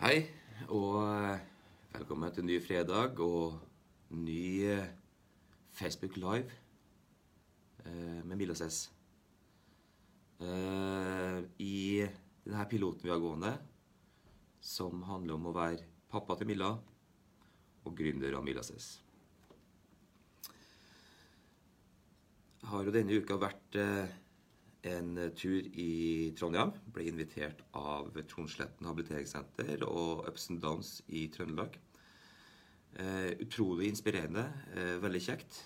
[0.00, 0.22] Hei,
[0.72, 1.40] og eh,
[1.92, 3.58] velkommen til ny fredag og
[4.16, 4.86] ny eh,
[5.76, 6.48] Facebook Live
[7.84, 8.78] eh, med Cess.
[10.40, 12.08] Eh, I
[12.46, 13.52] denne piloten vi har gående,
[14.64, 16.70] som handler om å være pappa til Milla
[17.84, 18.64] og gründer av Milla
[22.56, 23.76] Jeg Har jo denne uka vært
[24.86, 26.72] en tur i Trondheim.
[26.94, 31.76] Ble invitert av Tronsletten habiliteringssenter og Ups and Downs i Trøndelag.
[32.98, 34.46] Eh, utrolig inspirerende.
[34.74, 35.60] Eh, veldig kjekt.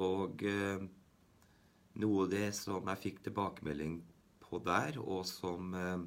[0.00, 0.84] Og eh,
[2.00, 3.98] noe av det som jeg fikk tilbakemelding
[4.42, 6.04] på der, og som, eh,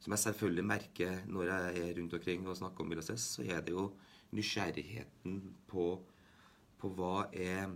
[0.00, 3.62] som jeg selvfølgelig merker når jeg er rundt omkring og snakker om Milases, så er
[3.62, 3.90] det jo
[4.34, 5.38] nysgjerrigheten
[5.70, 5.90] på,
[6.80, 7.68] på hva er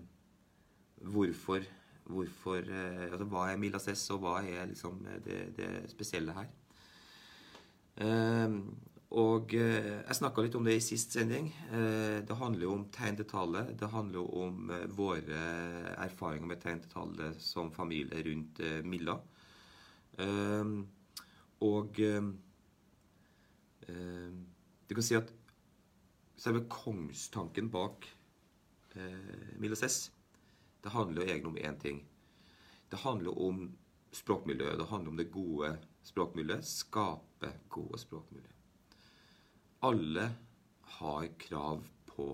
[1.00, 1.64] Hvorfor
[2.10, 6.48] hvorfor, eh, altså, Hva er Milases, og hva er liksom det, det spesielle her?
[8.00, 8.54] Eh,
[9.20, 11.48] og eh, Jeg snakka litt om det i sist sending.
[12.26, 13.64] Det handler jo om tegn til tale.
[13.74, 15.40] Det handler jo om våre
[15.96, 19.16] erfaringer med tegn til tale som familie rundt Milla.
[21.66, 22.00] Og
[24.86, 25.34] Du kan si at
[26.38, 28.06] selve kongstanken bak
[28.94, 30.10] Milla Milases
[30.82, 32.04] det handler jo egentlig om én ting.
[32.90, 33.76] Det handler om
[34.12, 34.78] språkmiljøet.
[34.78, 36.66] Det handler om det gode språkmiljøet.
[36.66, 38.48] Skape gode språkmiljø.
[39.86, 40.30] Alle
[41.00, 42.32] har krav på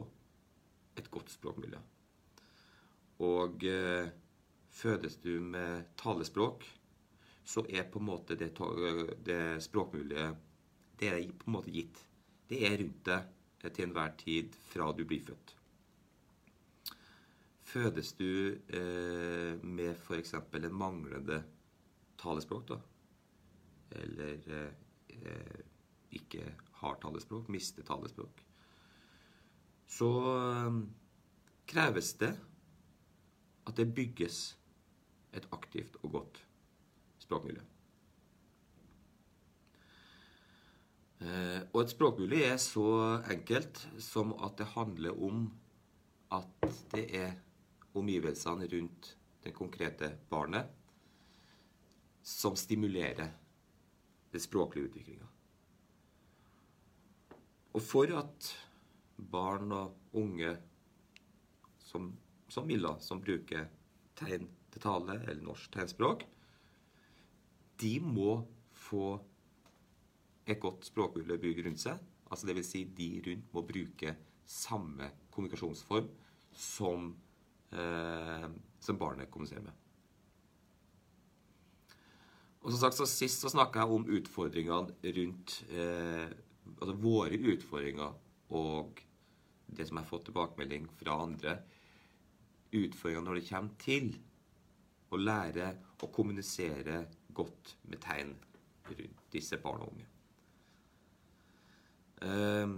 [0.97, 1.79] et godt språkmiljø.
[3.27, 4.09] Og eh,
[4.71, 6.65] fødes du med talespråk,
[7.47, 8.51] så er på en måte det,
[9.25, 10.43] det språkmiljøet
[10.99, 12.01] Det er på en måte gitt.
[12.49, 15.55] Det er rundt deg til enhver tid fra du blir født.
[17.77, 20.31] Fødes du eh, med f.eks.
[20.33, 21.43] en manglende
[22.17, 22.79] talespråk, da,
[24.01, 25.59] eller eh,
[26.17, 26.47] ikke
[26.81, 28.41] har talespråk, mister talespråk,
[29.93, 30.81] så eh,
[31.69, 32.33] kreves det
[33.69, 34.41] at det bygges
[35.37, 36.45] et aktivt og godt
[37.29, 37.61] språkmiljø.
[41.21, 42.91] Eh, og et språkmiljø er så
[43.37, 45.51] enkelt som at det handler om
[46.33, 47.43] at det er
[47.97, 49.13] omgivelsene rundt
[49.45, 50.73] det konkrete barnet
[52.27, 53.31] som stimulerer
[54.33, 55.29] den språklige utviklinga.
[57.77, 58.49] Og for at
[59.17, 60.57] barn og unge
[61.79, 62.11] som,
[62.49, 63.69] som Milla, som bruker
[64.19, 66.25] tegn til tale eller norsk tegnspråk,
[67.81, 68.41] de må
[68.77, 69.19] få
[70.47, 72.01] et godt språkmiljø bygd rundt seg.
[72.31, 72.71] Altså Dvs.
[72.73, 76.09] Si de rundt må bruke samme kommunikasjonsform
[76.57, 77.13] som
[77.73, 78.47] eh,
[78.81, 79.83] som barnet kommuniserer med.
[82.67, 86.29] Og som sagt, så Sist så snakka jeg om utfordringene rundt eh,
[86.67, 88.17] Altså våre utfordringer
[88.59, 88.99] og
[89.67, 91.53] det som jeg har fått tilbakemelding fra andre.
[92.75, 94.09] Utfordringer når det kommer til
[95.15, 95.69] å lære
[96.03, 97.05] å kommunisere
[97.39, 98.35] godt med tegn
[98.91, 100.09] rundt disse barn og unge.
[102.27, 102.77] Um,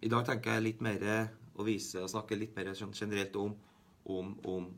[0.00, 1.04] I dag tenker jeg litt mer
[1.58, 3.56] å vise og snakke litt mer sånn generelt om
[4.08, 4.68] om, om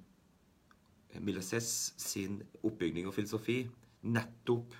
[1.18, 3.62] Milases sin oppbygning og filosofi
[4.06, 4.74] nettopp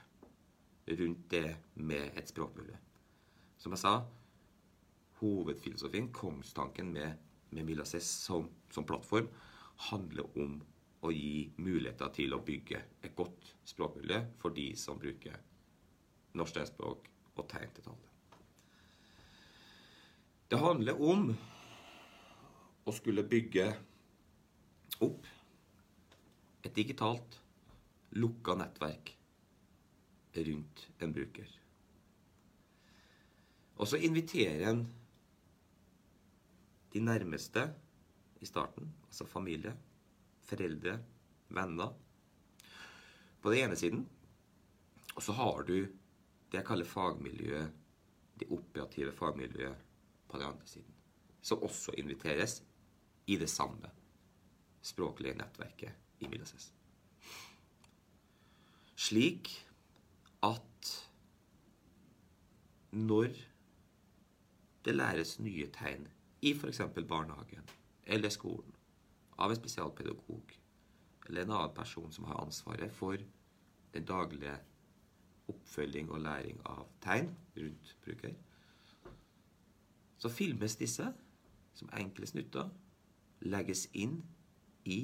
[0.91, 2.77] rundt det med et språkmiljø.
[3.61, 3.95] Som jeg sa,
[5.21, 7.19] hovedfilosofien, kongstanken med,
[7.51, 9.29] med Milases som, som, plattform,
[9.91, 10.61] handler om
[11.05, 15.37] å gi muligheter til å bygge et godt språkmiljø for de som bruker
[16.37, 18.11] norsk tegnspråk og tegn til tale.
[20.51, 21.31] Det handler om
[22.89, 23.69] å skulle bygge
[25.01, 25.27] opp
[26.63, 27.39] et digitalt,
[28.21, 29.15] lukka nettverk
[30.37, 31.57] rundt en bruker.
[33.81, 34.83] Og så inviterer en
[36.93, 37.65] de nærmeste
[38.41, 39.73] i starten, altså familie,
[40.43, 40.97] foreldre,
[41.49, 41.93] venner,
[43.41, 44.03] på den ene siden.
[45.15, 47.71] Og så har du det jeg kaller fagmiljøet,
[48.41, 49.87] det operative fagmiljøet,
[50.29, 50.95] på den andre siden.
[51.43, 52.61] Som også inviteres
[53.27, 53.91] i det samme
[54.83, 56.71] språklige nettverket i Milases.
[58.97, 59.51] Slik
[60.43, 60.91] at
[62.93, 63.35] når
[64.85, 66.09] det læres nye tegn
[66.43, 66.81] i f.eks.
[67.09, 67.69] barnehagen
[68.05, 68.75] eller skolen
[69.39, 70.57] av en spesialpedagog
[71.29, 73.21] eller en annen person som har ansvaret for
[73.95, 74.57] den daglige
[75.51, 78.35] oppfølging og læring av tegn rundt bruker,
[80.19, 81.07] så filmes disse
[81.75, 82.69] som enkle snutter,
[83.41, 84.21] legges inn
[84.85, 85.01] i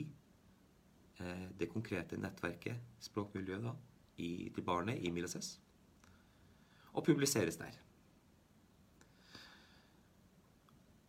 [1.20, 3.74] eh, det konkrete nettverket, språkmiljøet, da,
[4.22, 5.56] i, til barnet i Milases,
[6.92, 7.74] og publiseres der.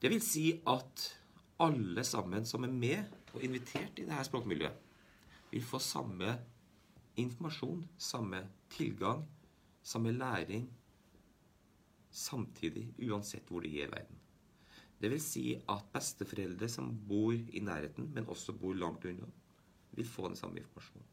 [0.01, 1.07] Det vil si at
[1.63, 4.83] alle sammen som er med og invitert i dette språkmiljøet,
[5.51, 6.35] vil få samme
[7.17, 9.23] informasjon, samme tilgang,
[9.83, 10.67] samme læring
[12.11, 14.19] samtidig, uansett hvor de er i verden.
[14.97, 19.29] Det vil si at besteforeldre som bor i nærheten, men også bor langt unna,
[19.97, 21.05] vil få den samme informasjonen.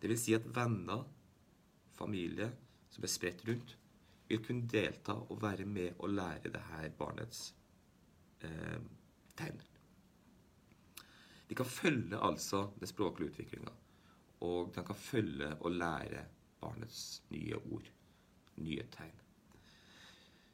[0.00, 1.04] Det vil si at venner,
[1.96, 2.48] familie
[2.92, 3.76] som er spredt rundt,
[4.28, 7.54] vil kunne delta og være med og lære det her barnets
[8.42, 8.80] eh,
[9.36, 9.60] tegn.
[11.48, 13.70] De kan følge altså den språklige utviklinga,
[14.40, 16.24] og de kan følge og lære
[16.60, 17.92] barnets nye ord,
[18.56, 19.22] nye tegn.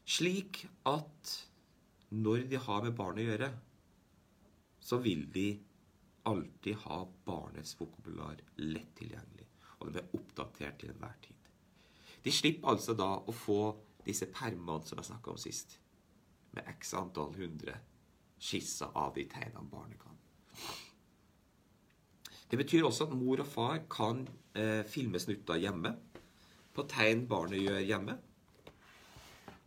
[0.05, 1.33] Slik at
[2.13, 3.51] når de har med barnet å gjøre,
[4.83, 5.47] så vil de
[6.29, 9.47] alltid ha barnets vokabular lett tilgjengelig,
[9.79, 11.49] og den blir oppdatert til enhver tid.
[12.23, 13.61] De slipper altså da å få
[14.07, 15.79] disse permene som jeg snakka om sist,
[16.53, 17.79] med x antall hundre
[18.43, 20.19] skisser av de tegnene barnet kan.
[22.51, 24.27] Det betyr også at mor og far kan
[24.59, 25.95] eh, filme snutter hjemme
[26.77, 28.19] på tegn barnet gjør hjemme.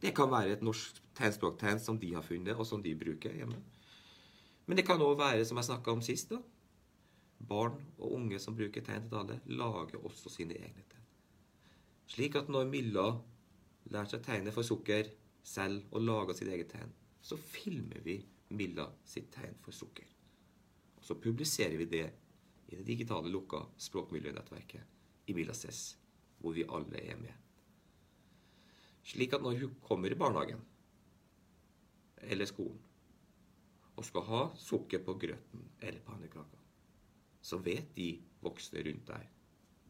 [0.06, 3.58] Det kan være et norsk tegnspråktegn som de har funnet, og som de bruker hjemme.
[4.68, 6.38] Men det kan òg være, som jeg snakka om sist, da,
[7.50, 11.08] barn og unge som bruker tegn til tale, lager også sine egne tegn.
[12.14, 13.06] Slik at når Milla
[13.90, 15.10] lærer seg tegnet for sukker
[15.46, 16.94] selv og lager sitt eget tegn,
[17.26, 18.20] så filmer vi
[18.54, 20.06] Milla sitt tegn for sukker.
[21.00, 22.06] Og så publiserer vi det
[22.70, 25.96] i det digitale lukka språkmiljønettverket i Milla CES,
[26.38, 27.45] hvor vi alle er med.
[29.06, 30.62] Slik at når hun kommer i barnehagen
[32.26, 32.82] eller skolen
[33.96, 36.58] og skal ha sukker på grøten eller pannekaka,
[37.40, 38.10] så vet de
[38.44, 39.28] voksne rundt der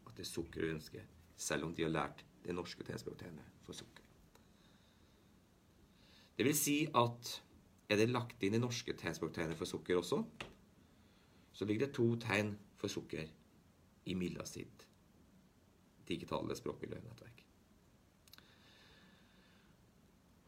[0.06, 3.74] at det er sukker hun ønsker, selv om de har lært det norske tegnspråktegnet for
[3.74, 4.04] sukker.
[6.36, 7.32] Det vil si at
[7.88, 10.20] er det lagt inn i norske tegnspråktegnet for sukker også,
[11.56, 13.26] så ligger det to tegn for sukker
[14.06, 14.84] i Milla sitt
[16.06, 17.45] digitale språkmiljønettverk.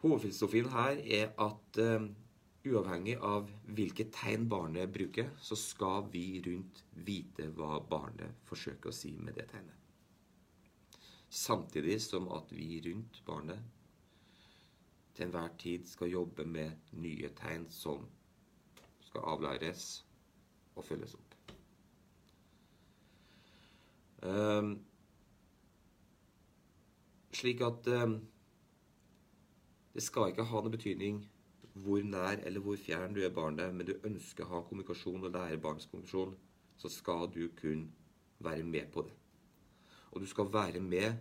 [0.02, 2.04] Hovedfilosofien her er at uh,
[2.68, 8.94] uavhengig av hvilke tegn barnet bruker, så skal vi rundt vite hva barnet forsøker å
[8.94, 9.74] si med det tegnet.
[11.28, 13.60] Samtidig som at vi rundt barnet
[15.14, 18.06] til enhver tid skal jobbe med nye tegn som
[19.08, 19.88] skal avlæres
[20.76, 21.34] og følges opp.
[24.22, 24.72] Um,
[27.34, 28.18] slik at um,
[29.98, 31.16] det skal ikke ha noe betydning
[31.82, 35.32] hvor nær eller hvor fjern du er barnet, men du ønsker å ha kommunikasjon og
[35.34, 36.36] lære barns kommunikasjon,
[36.78, 37.88] så skal du kun
[38.46, 39.16] være med på det.
[40.14, 41.18] Og du skal være med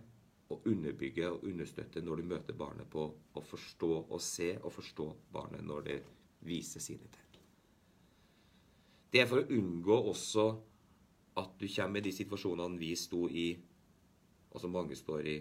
[0.54, 5.08] og underbygge og understøtte når du møter barnet på å forstå og se og forstå
[5.34, 5.98] barnet når det
[6.46, 7.42] viser sine tegn.
[9.10, 10.48] Det er for å unngå også
[11.42, 13.50] at du kommer i de situasjonene vi sto i,
[14.54, 15.38] og som mange står i,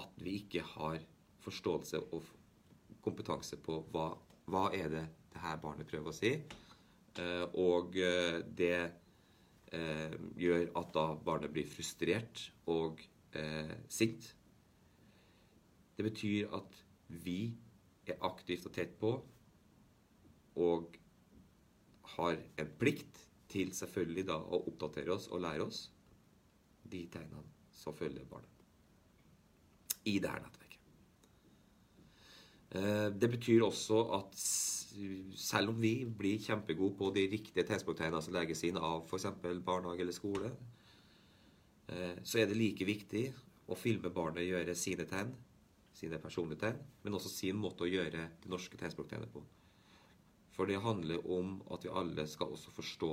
[0.00, 1.11] at vi ikke har
[1.42, 2.28] forståelse og
[3.02, 4.12] kompetanse på hva,
[4.50, 6.32] hva er det det her barnet prøver å si.
[7.20, 8.76] Eh, og eh, det
[9.72, 13.02] eh, gjør at da barnet blir frustrert og
[13.88, 14.26] sint.
[15.96, 16.74] Det betyr at
[17.24, 17.54] vi
[18.04, 19.14] er aktivt og tett på
[20.60, 20.98] og
[22.18, 25.86] har en plikt til selvfølgelig da å oppdatere oss og lære oss
[26.92, 28.66] de tegnene som følger barnet
[30.04, 30.61] i det her nettverket.
[32.72, 38.34] Eh, det betyr også at selv om vi blir kjempegode på de riktige tegnspråktegnene som
[38.36, 39.28] legges inn av f.eks.
[39.64, 40.52] barnehage eller skole,
[41.88, 43.26] eh, så er det like viktig
[43.68, 45.32] å filme barnet gjøre sine tegn,
[45.96, 49.44] sine personlige tegn, men også sin måte å gjøre det norske tegnspråktegnet på.
[50.52, 53.12] For det handler om at vi alle skal også forstå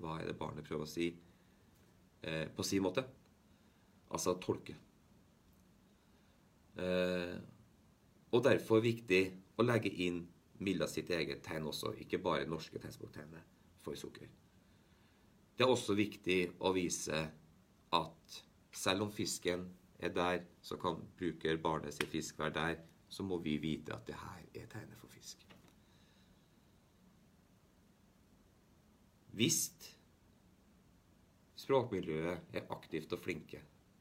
[0.00, 1.10] hva er det barnet prøver å si
[2.24, 3.04] eh, på sin måte.
[4.10, 4.76] Altså tolke.
[6.80, 7.36] Eh,
[8.30, 9.22] og derfor viktig
[9.58, 10.22] å legge inn
[10.60, 14.28] Milla sitt eget tegn også, ikke bare norske tegnspråktegnet for sukker.
[15.56, 17.20] Det er også viktig å vise
[17.96, 18.40] at
[18.72, 19.64] selv om fisken
[20.00, 22.76] er der, så kan bruker barnet sin fisk være der,
[23.08, 25.42] så må vi vite at det her er tegnet for fisk.
[29.36, 29.60] Hvis
[31.60, 33.60] språkmiljøet er aktivt og flinke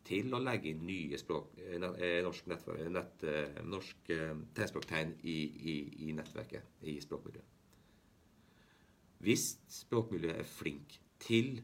[0.09, 4.11] til å legge inn nye språk, eh, eh, norsk, nett, eh, norsk
[4.57, 5.37] tegnspråktegn i,
[5.73, 5.75] i,
[6.07, 7.57] i, nettverket, i språkmiljøet.
[9.19, 9.45] Hvis
[9.81, 11.59] språkmiljøet er flink til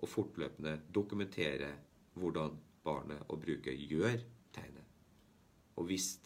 [0.00, 1.68] å fortløpende dokumentere
[2.16, 4.16] hvordan barnet og bruker gjør
[4.56, 4.86] tegnet,
[5.76, 6.16] og hvis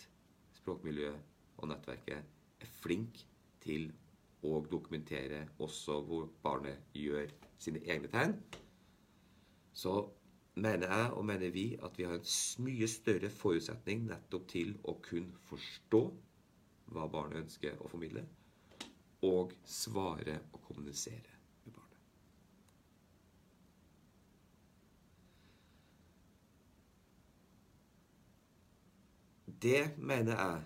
[0.60, 3.18] språkmiljøet og nettverket er flink
[3.60, 3.90] til
[4.46, 7.28] å dokumentere også hvor barnet gjør
[7.60, 8.38] sine egne tegn,
[9.76, 9.98] så
[10.60, 14.96] mener jeg og mener vi at vi har en mye større forutsetning nettopp til å
[15.04, 16.02] kunne forstå
[16.94, 18.24] hva barnet ønsker å formidle,
[19.26, 22.00] og svare og kommunisere med barnet.
[29.66, 30.64] Det mener jeg,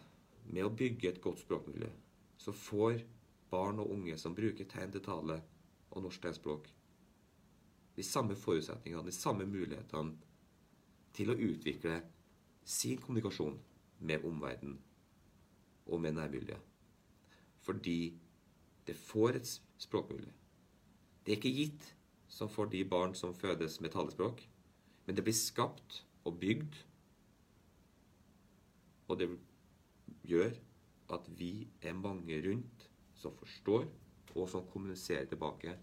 [0.55, 1.91] med å bygge et godt språkmiljø,
[2.39, 3.03] så får
[3.51, 5.39] barn og unge som bruker tegn til tale
[5.91, 6.69] og norsk tegnspråk,
[7.97, 10.17] de samme forutsetningene, de samme mulighetene
[11.15, 12.01] til å utvikle
[12.65, 13.59] sin kommunikasjon
[14.05, 14.79] med omverdenen
[15.87, 16.73] og med nærmiljøet.
[17.65, 17.99] Fordi
[18.87, 20.33] det får et språkmiljø.
[21.25, 21.87] Det er ikke gitt
[22.29, 24.43] som for de barn som fødes med talespråk,
[25.07, 26.77] men det blir skapt og bygd,
[29.09, 29.29] og det
[30.25, 30.53] gjør
[31.15, 32.89] at vi er mange rundt
[33.21, 33.87] som forstår,
[34.35, 35.77] og som kommuniserer tilbake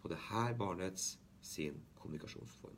[0.00, 2.76] på det her barnets sin kommunikasjonsform.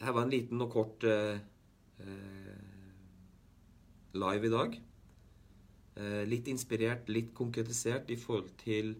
[0.00, 1.40] Dette var en liten og kort eh,
[2.00, 2.90] eh,
[4.16, 4.80] live i dag.
[6.00, 8.94] Eh, litt inspirert, litt konkretisert i forhold til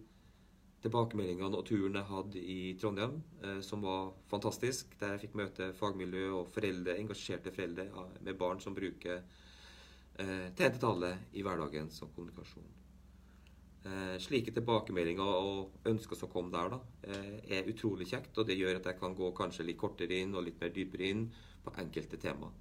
[0.81, 4.93] tilbakemeldingene og turen jeg hadde i Trondheim, eh, som var fantastisk.
[4.99, 7.87] Der jeg fikk møte fagmiljø og foreldre, engasjerte foreldre
[8.21, 9.21] med barn som bruker
[10.19, 12.80] eh, tegn i hverdagen som kommunikasjon.
[13.81, 18.37] Eh, slike tilbakemeldinger og ønsker som kom der, da, eh, er utrolig kjekt.
[18.37, 21.09] Og det gjør at jeg kan gå kanskje litt kortere inn og litt mer dypere
[21.09, 21.31] inn
[21.63, 22.51] på enkelte tema.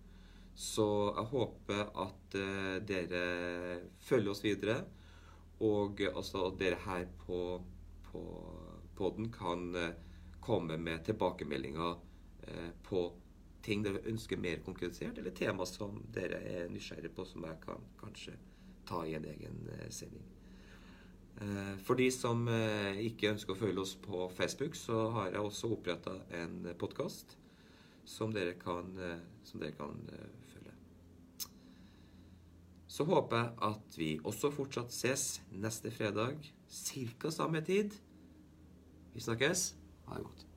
[0.55, 3.25] Så jeg håper at eh, dere
[4.01, 4.85] følger oss videre.
[5.61, 7.61] Og også at dere her på,
[8.09, 8.23] på
[8.97, 9.93] podden kan eh,
[10.41, 11.97] komme med tilbakemeldinger
[12.49, 13.05] eh, på
[13.63, 17.89] ting dere ønsker mer konkretisert, eller tema som dere er nysgjerrige på, som jeg kan
[18.01, 18.37] kanskje
[18.89, 20.40] ta i en egen eh, sending.
[21.41, 25.41] Eh, for de som eh, ikke ønsker å følge oss på Facebook, så har jeg
[25.41, 27.37] også oppretta en podkast
[28.05, 29.97] som eh, som dere kan
[30.53, 30.75] følge.
[32.91, 36.37] Så håper jeg at vi også fortsatt ses neste fredag
[36.69, 37.31] ca.
[37.31, 37.97] samme tid.
[39.15, 39.75] Vi snakkes.
[40.07, 40.50] Ha det godt.